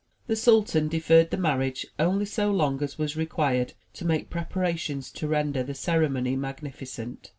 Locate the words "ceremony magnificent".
5.75-7.29